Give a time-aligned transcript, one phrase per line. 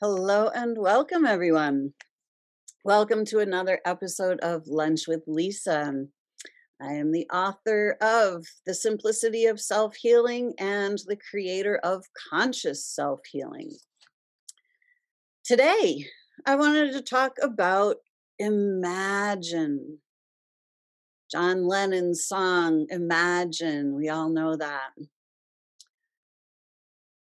[0.00, 1.92] Hello and welcome, everyone.
[2.84, 6.04] Welcome to another episode of Lunch with Lisa.
[6.80, 12.86] I am the author of The Simplicity of Self Healing and the creator of Conscious
[12.86, 13.72] Self Healing.
[15.44, 16.06] Today,
[16.46, 17.96] I wanted to talk about
[18.38, 19.98] Imagine.
[21.28, 24.90] John Lennon's song, Imagine, we all know that.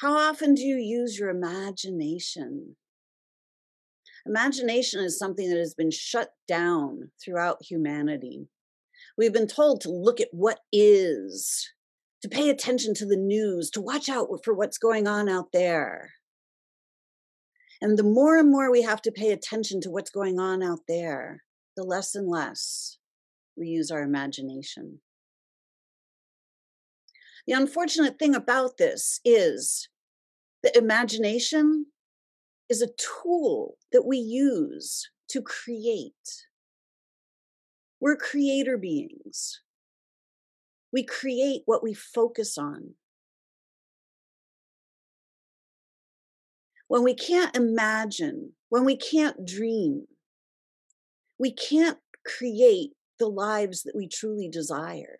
[0.00, 2.76] How often do you use your imagination?
[4.26, 8.48] Imagination is something that has been shut down throughout humanity.
[9.16, 11.70] We've been told to look at what is,
[12.22, 16.10] to pay attention to the news, to watch out for what's going on out there.
[17.80, 20.80] And the more and more we have to pay attention to what's going on out
[20.88, 21.42] there,
[21.76, 22.98] the less and less
[23.56, 25.00] we use our imagination.
[27.46, 29.88] The unfortunate thing about this is
[30.62, 31.86] that imagination
[32.70, 32.88] is a
[33.22, 36.46] tool that we use to create.
[38.00, 39.60] We're creator beings.
[40.92, 42.94] We create what we focus on.
[46.88, 50.06] When we can't imagine, when we can't dream,
[51.38, 55.18] we can't create the lives that we truly desire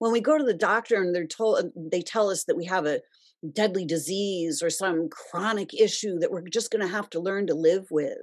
[0.00, 2.64] when we go to the doctor and they're told uh, they tell us that we
[2.64, 3.00] have a
[3.52, 7.54] deadly disease or some chronic issue that we're just going to have to learn to
[7.54, 8.16] live with.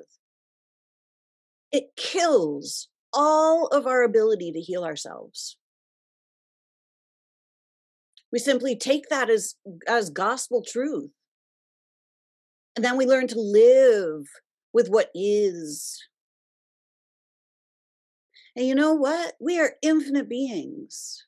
[1.71, 5.57] It kills all of our ability to heal ourselves.
[8.31, 9.53] We simply take that as
[9.87, 11.11] as gospel truth.
[12.75, 14.23] And then we learn to live
[14.73, 16.03] with what is.
[18.55, 19.35] And you know what?
[19.39, 21.23] We are infinite beings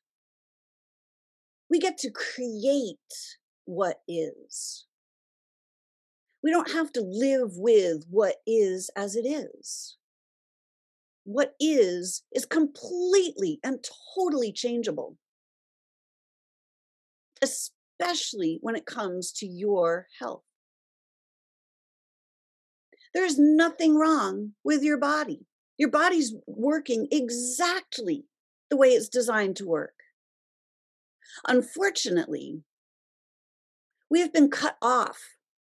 [1.70, 2.98] we get to create
[3.66, 4.86] what is.
[6.44, 9.98] We don't have to live with what is as it is.
[11.26, 13.86] What is is completely and
[14.16, 15.18] totally changeable,
[17.42, 20.44] especially when it comes to your health.
[23.14, 25.46] There is nothing wrong with your body.
[25.78, 28.26] Your body's working exactly
[28.70, 29.99] the way it's designed to work.
[31.48, 32.62] Unfortunately,
[34.10, 35.18] we have been cut off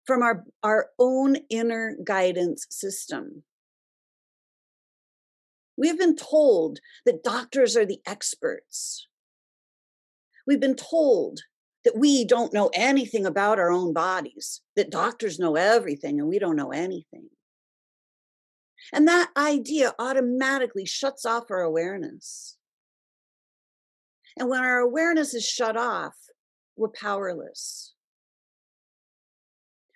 [0.05, 3.43] from our, our own inner guidance system.
[5.77, 9.09] We have been told that doctors are the experts.
[10.47, 11.41] We've been told
[11.85, 16.39] that we don't know anything about our own bodies, that doctors know everything and we
[16.39, 17.29] don't know anything.
[18.93, 22.57] And that idea automatically shuts off our awareness.
[24.37, 26.15] And when our awareness is shut off,
[26.77, 27.95] we're powerless.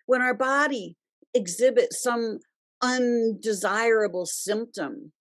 [0.07, 0.97] When our body
[1.35, 2.39] exhibits some
[2.81, 5.13] undesirable symptom,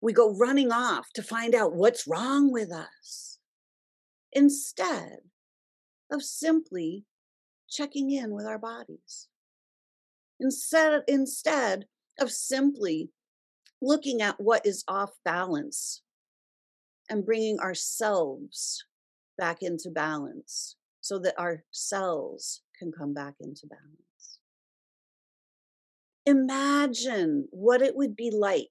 [0.00, 3.38] we go running off to find out what's wrong with us
[4.32, 5.16] instead
[6.12, 7.04] of simply
[7.70, 9.28] checking in with our bodies.
[10.38, 11.86] Instead, instead
[12.20, 13.08] of simply
[13.80, 16.02] looking at what is off balance
[17.10, 18.84] and bringing ourselves
[19.38, 24.38] back into balance so that our cells can come back into balance.
[26.26, 28.68] Imagine what it would be like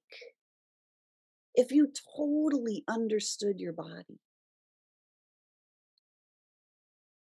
[1.54, 4.18] if you totally understood your body.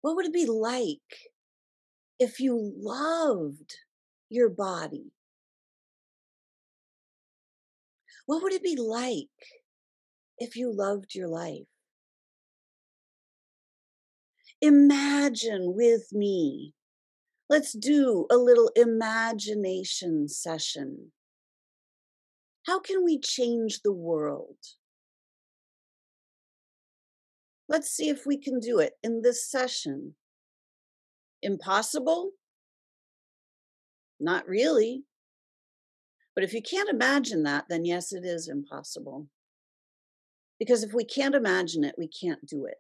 [0.02, 1.00] What would it be like
[2.20, 3.76] if you loved
[4.30, 5.12] your body?
[8.26, 9.28] What would it be like
[10.38, 11.68] if you loved your life.
[14.62, 16.74] Imagine with me.
[17.50, 21.12] Let's do a little imagination session.
[22.66, 24.58] How can we change the world?
[27.70, 30.16] Let's see if we can do it in this session.
[31.42, 32.32] Impossible?
[34.20, 35.04] Not really.
[36.34, 39.28] But if you can't imagine that, then yes, it is impossible.
[40.60, 42.78] Because if we can't imagine it, we can't do it.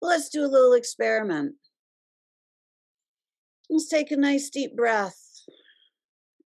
[0.00, 1.54] Let's do a little experiment.
[3.70, 5.20] Let's take a nice deep breath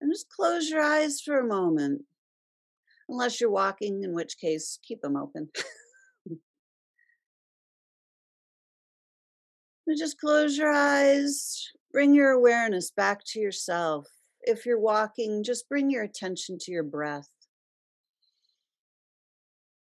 [0.00, 2.02] and just close your eyes for a moment.
[3.08, 5.48] Unless you're walking, in which case, keep them open.
[9.98, 14.08] just close your eyes, bring your awareness back to yourself.
[14.42, 17.28] If you're walking, just bring your attention to your breath.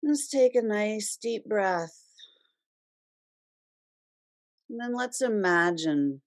[0.06, 2.00] Let's take a nice deep breath.
[4.70, 6.22] And then let's imagine.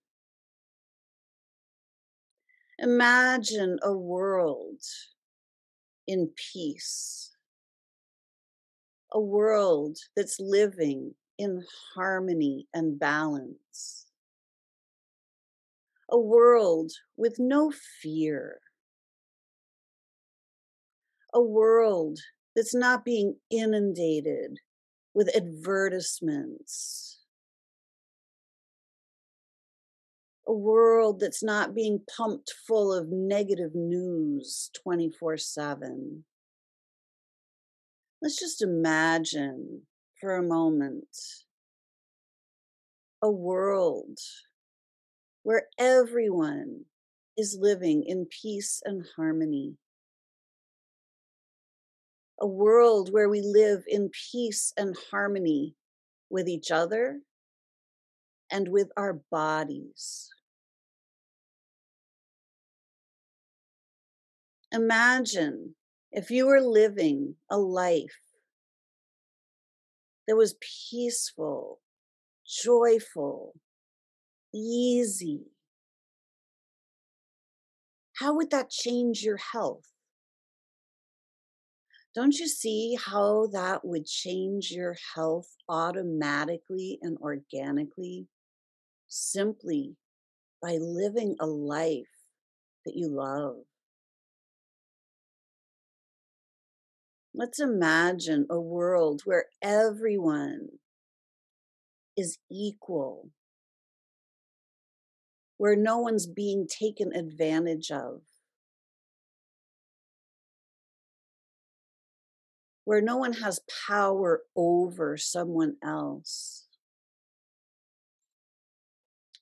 [2.78, 4.82] Imagine a world
[6.08, 7.32] in peace,
[9.14, 11.64] a world that's living in
[11.96, 14.08] harmony and balance,
[16.10, 17.72] a world with no
[18.02, 18.60] fear,
[21.34, 22.20] a world
[22.60, 24.58] that's not being inundated
[25.14, 27.20] with advertisements
[30.46, 36.26] a world that's not being pumped full of negative news 24 7.
[38.22, 39.84] Let's just imagine
[40.20, 41.16] for a moment
[43.22, 44.18] a world
[45.44, 46.82] where everyone
[47.38, 49.76] is living in peace and harmony.
[52.42, 55.76] A world where we live in peace and harmony
[56.30, 57.22] with each other
[58.52, 60.30] and with our bodies.
[64.72, 65.76] Imagine
[66.12, 68.22] if you were living a life
[70.28, 70.56] that was
[70.90, 71.82] peaceful,
[72.46, 73.56] joyful,
[74.54, 75.42] easy.
[78.18, 79.88] How would that change your health?
[82.16, 88.28] Don't you see how that would change your health automatically and organically?
[89.08, 89.96] Simply
[90.62, 92.08] by living a life
[92.86, 93.58] that you love?
[97.34, 100.70] Let's imagine a world where everyone
[102.18, 103.30] is equal,
[105.58, 108.22] where no one's being taken advantage of,
[112.90, 116.66] where no one has power over someone else,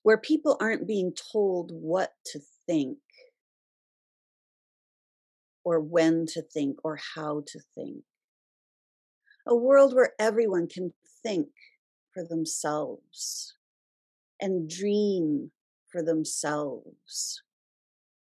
[0.02, 2.98] where people aren't being told what to think
[5.64, 8.04] or when to think or how to think.
[9.46, 10.92] A world where everyone can
[11.22, 11.48] think
[12.12, 13.54] for themselves
[14.38, 15.52] and dream
[15.90, 17.42] for themselves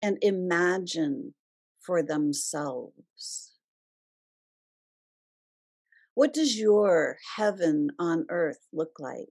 [0.02, 1.34] and imagine
[1.80, 3.53] for themselves.
[6.16, 9.28] What does your heaven on earth look like?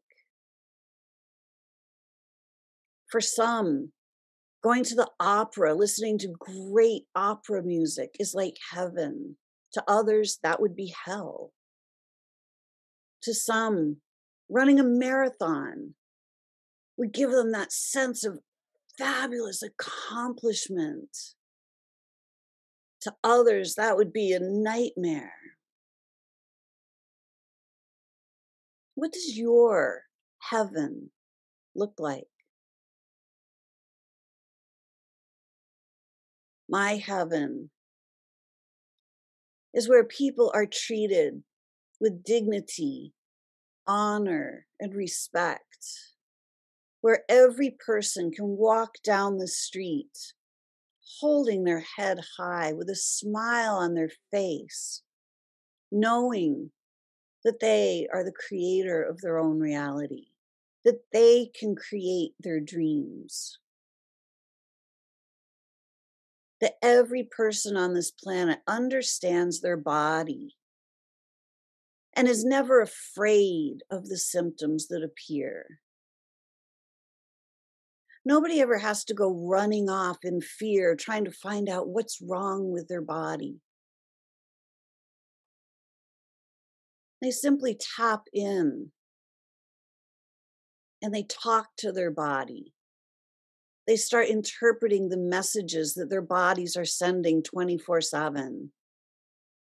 [3.11, 3.93] For some,
[4.63, 9.37] Going to the opera, listening to great opera music is like heaven.
[9.73, 11.53] To others, that would be hell.
[13.23, 13.97] To some,
[14.49, 15.95] running a marathon
[16.97, 18.39] would give them that sense of
[18.97, 21.17] fabulous accomplishment.
[23.01, 25.35] To others, that would be a nightmare.
[29.03, 30.05] What does your
[30.39, 31.11] heaven
[31.75, 32.29] look like?
[36.69, 37.69] my heaven
[39.75, 41.43] is where people are treated
[42.01, 43.13] with dignity,
[43.89, 45.85] honor, and respect,
[47.01, 50.17] where every person can walk down the street
[51.19, 55.03] holding their head high with a smile on their face,
[55.91, 56.71] knowing
[57.45, 60.27] that they are the creator of their own reality,
[60.85, 63.59] that they can create their dreams
[66.63, 70.55] that every person on this planet understands their body
[72.15, 75.81] and is never afraid of the symptoms that appear.
[78.25, 82.71] Nobody ever has to go running off in fear, trying to find out what's wrong
[82.71, 83.57] with their body.
[87.23, 88.91] They simply tap in
[91.01, 92.75] and they talk to their body
[93.87, 98.71] they start interpreting the messages that their bodies are sending 24 7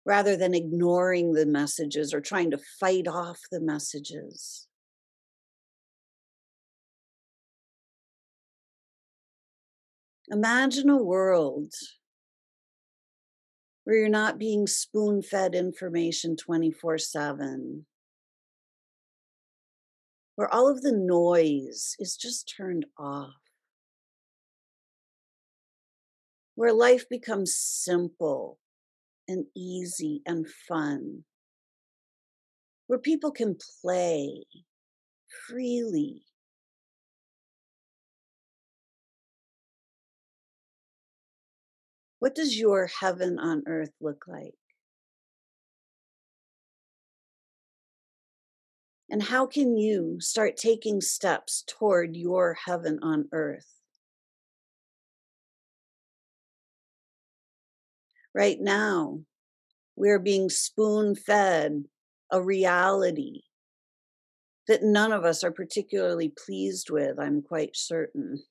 [0.04, 4.66] rather than ignoring the messages or trying to fight off the messages.
[10.30, 11.72] Imagine a world
[13.84, 17.86] where you're not being spoon fed information 24 7,
[20.36, 23.34] where all of the noise is just turned off,
[26.54, 28.58] where life becomes simple
[29.28, 31.24] and easy and fun,
[32.86, 34.44] where people can play
[35.46, 36.22] freely
[42.22, 44.54] What does your heaven on earth look like?
[49.10, 53.66] And how can you start taking steps toward your heaven on earth?
[58.32, 59.22] Right now,
[59.96, 61.86] we're being spoon fed
[62.30, 63.40] a reality
[64.68, 68.44] that none of us are particularly pleased with, I'm quite certain.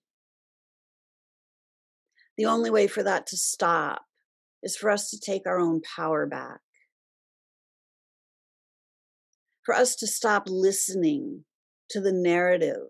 [2.42, 4.04] The only way for that to stop
[4.64, 6.60] is for us to take our own power back.
[9.64, 11.46] For us to stop listening
[11.92, 12.90] to the narrative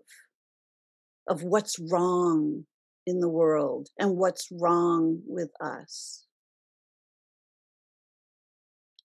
[1.28, 2.64] of what's wrong
[3.06, 6.24] in the world and what's wrong with us.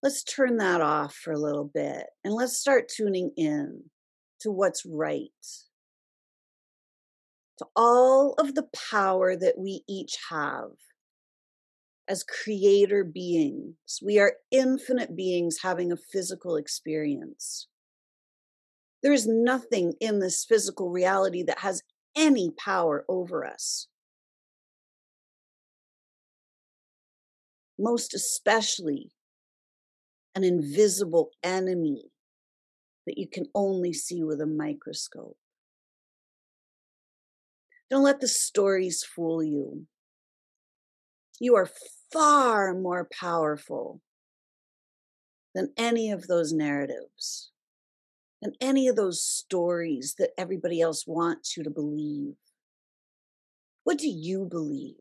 [0.02, 3.82] Let's turn that off for a little bit and let's start tuning in
[4.40, 5.28] to what's right
[7.58, 10.70] to all of the power that we each have
[12.08, 13.74] as creator beings.
[14.02, 17.68] We are infinite beings having a physical experience.
[19.02, 21.82] There is nothing in this physical reality that has
[22.16, 23.88] any power over us.
[27.78, 29.12] Most especially
[30.34, 32.10] an invisible enemy
[33.06, 35.36] that you can only see with a microscope.
[37.90, 39.86] Don't let the stories fool you.
[41.40, 41.70] You are
[42.12, 44.00] far more powerful
[45.54, 47.50] than any of those narratives,
[48.42, 52.34] than any of those stories that everybody else wants you to believe.
[53.84, 54.96] What do you believe?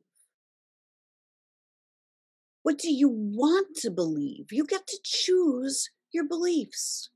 [2.64, 4.48] What do you want to believe?
[4.52, 7.10] You get to choose your beliefs.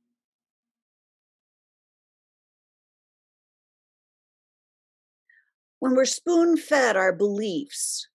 [5.82, 8.08] When we're spoon fed our beliefs,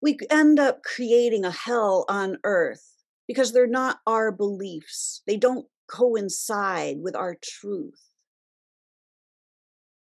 [0.00, 2.96] we end up creating a hell on earth
[3.28, 5.20] because they're not our beliefs.
[5.26, 8.00] They don't coincide with our truth.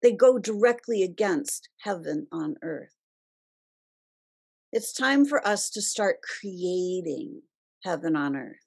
[0.04, 2.94] They go directly against heaven on earth.
[4.72, 7.42] It's time for us to start creating
[7.84, 8.62] heaven on earth.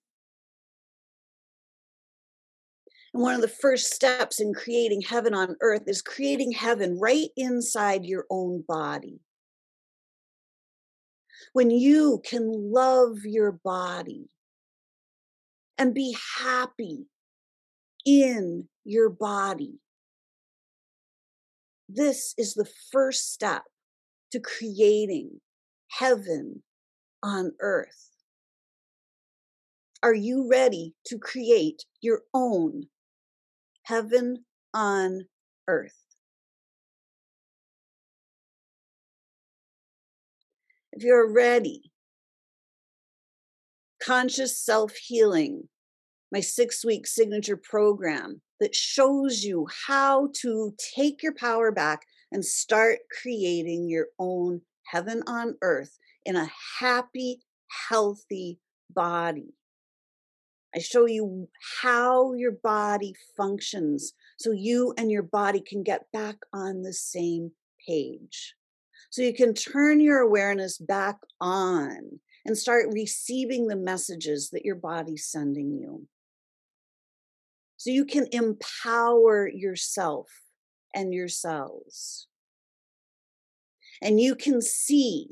[3.17, 7.31] And one of the first steps in creating heaven on earth is creating heaven right
[7.35, 9.21] inside your own body.
[11.55, 14.29] When you can love your body
[15.79, 17.07] and be happy
[18.05, 19.79] in your body,
[21.89, 23.63] this is the first step
[24.33, 25.41] to creating
[25.89, 26.63] heaven
[27.23, 28.11] on earth.
[30.03, 32.89] Are you ready to create your own
[33.87, 35.27] heaven on
[35.69, 35.95] earth.
[40.93, 41.93] If you're ready,
[44.03, 45.69] conscious self healing,
[46.33, 52.03] my six week signature program that shows you how to take your power back
[52.33, 56.51] and start creating your own heaven on earth in a
[56.81, 57.43] happy,
[57.89, 58.59] healthy
[58.91, 59.55] body.
[60.77, 61.49] I show you
[61.81, 67.53] how your body functions so you and your body can get back on the same
[67.89, 68.55] page.
[69.09, 74.75] So you can turn your awareness back on and start receiving the messages that your
[74.75, 76.07] body's sending you.
[77.79, 80.29] So you can empower yourself
[80.95, 82.27] and your cells.
[84.03, 85.29] And you can see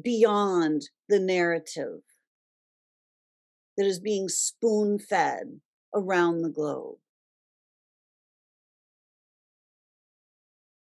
[0.00, 2.00] beyond the narrative
[3.76, 5.60] that is being spoon fed
[5.94, 6.96] around the globe.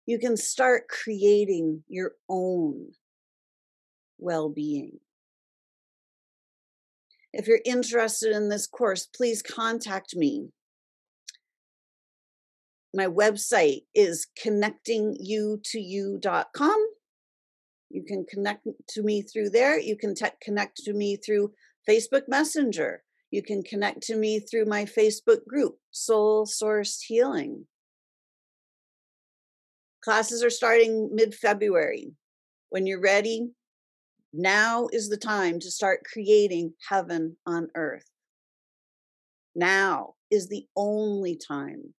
[0.07, 2.93] You can start creating your own
[4.19, 4.99] well being.
[7.33, 10.49] If you're interested in this course, please contact me.
[12.95, 16.87] My website is connectingyoutoyou.com
[17.91, 19.79] You can connect to me through there.
[19.79, 21.53] You can te- connect to me through
[21.89, 23.03] Facebook Messenger.
[23.31, 27.67] You can connect to me through my Facebook group, Soul Sourced Healing.
[30.05, 32.13] Classes are starting mid February.
[32.71, 33.51] When you're ready,
[34.33, 38.09] now is the time to start creating heaven on earth.
[39.55, 41.95] Now is the only time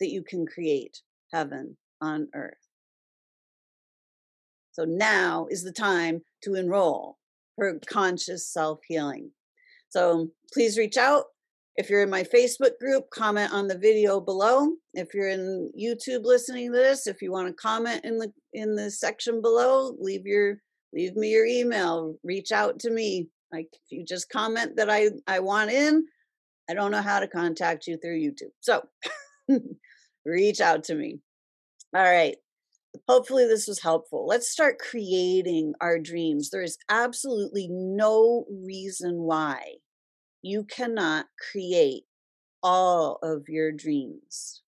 [0.00, 2.54] that you can create heaven on earth.
[4.72, 7.17] So now is the time to enroll
[7.58, 9.30] for conscious self healing.
[9.90, 11.24] So please reach out.
[11.76, 14.70] If you're in my Facebook group, comment on the video below.
[14.94, 18.74] If you're in YouTube listening to this, if you want to comment in the in
[18.74, 20.58] the section below, leave your
[20.92, 23.28] leave me your email, reach out to me.
[23.52, 26.04] Like if you just comment that I I want in,
[26.70, 28.52] I don't know how to contact you through YouTube.
[28.60, 28.82] So
[30.24, 31.20] reach out to me.
[31.94, 32.36] All right.
[33.06, 34.26] Hopefully, this was helpful.
[34.26, 36.50] Let's start creating our dreams.
[36.50, 39.76] There is absolutely no reason why
[40.42, 42.04] you cannot create
[42.62, 44.62] all of your dreams.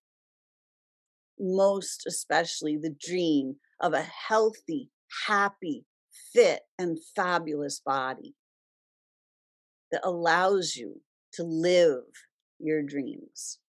[1.39, 4.91] Most especially the dream of a healthy,
[5.27, 5.85] happy,
[6.33, 8.35] fit, and fabulous body
[9.91, 11.01] that allows you
[11.33, 12.03] to live
[12.59, 13.60] your dreams.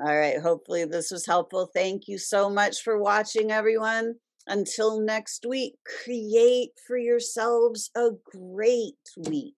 [0.00, 0.40] All right.
[0.40, 1.70] Hopefully, this was helpful.
[1.72, 4.14] Thank you so much for watching, everyone.
[4.46, 9.54] Until next week, create for yourselves a great week.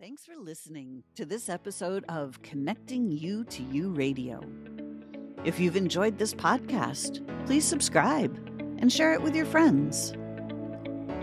[0.00, 4.40] Thanks for listening to this episode of Connecting You to You Radio.
[5.44, 8.34] If you've enjoyed this podcast, please subscribe
[8.78, 10.14] and share it with your friends.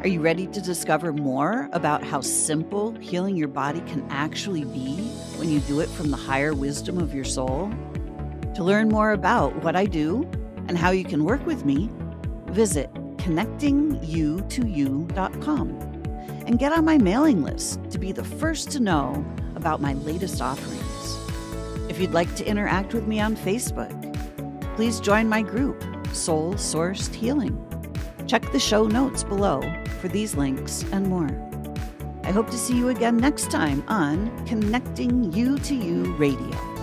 [0.08, 4.96] Are you ready to discover more about how simple healing your body can actually be
[5.36, 7.70] when you do it from the higher wisdom of your soul?
[8.56, 10.24] To learn more about what I do
[10.70, 11.90] and how you can work with me,
[12.46, 15.70] visit connectingyoutoyou.com
[16.48, 19.26] and get on my mailing list to be the first to know
[19.58, 21.18] about my latest offerings.
[21.90, 23.92] If you'd like to interact with me on Facebook,
[24.78, 27.62] please join my group, Soul Sourced Healing.
[28.26, 29.62] Check the show notes below
[29.98, 31.30] for these links and more.
[32.24, 36.77] I hope to see you again next time on Connecting You to You Radio.